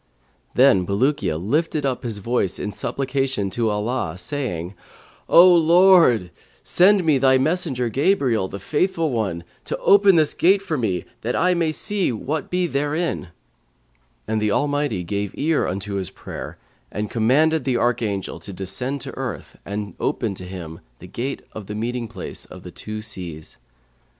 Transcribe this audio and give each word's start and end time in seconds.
Then 0.55 0.83
Bulukiya 0.83 1.37
lifted 1.37 1.85
up 1.85 2.01
his 2.01 2.17
voice 2.17 2.57
in 2.57 2.71
supplication 2.71 3.51
to 3.51 3.69
Allah, 3.69 4.17
saying, 4.17 4.73
'O 5.29 5.53
Lord, 5.53 6.31
send 6.63 7.03
me 7.03 7.19
thy 7.19 7.37
messenger 7.37 7.87
Gabriel, 7.87 8.47
the 8.47 8.59
Faithful 8.59 9.11
One, 9.11 9.43
to 9.65 9.77
open 9.77 10.13
for 10.13 10.13
me 10.15 10.17
this 10.19 10.33
gate 10.33 11.07
that 11.21 11.35
I 11.35 11.53
may 11.53 11.71
see 11.71 12.11
what 12.11 12.49
be 12.49 12.65
therein;' 12.65 13.27
and 14.27 14.41
the 14.41 14.49
Almighty 14.51 15.03
gave 15.03 15.33
ear 15.37 15.67
unto 15.67 15.93
his 15.93 16.09
prayer 16.09 16.57
and 16.91 17.11
commanded 17.11 17.63
the 17.63 17.77
Archangel 17.77 18.39
to 18.39 18.51
descend 18.51 19.01
to 19.01 19.15
earth 19.15 19.55
and 19.67 19.93
open 19.99 20.33
to 20.33 20.45
him 20.45 20.79
the 20.97 21.05
gate 21.05 21.43
of 21.53 21.67
the 21.67 21.75
Meeting 21.75 22.07
place 22.07 22.45
of 22.45 22.63
the 22.63 22.71
Two 22.71 23.03
Seas. 23.03 23.57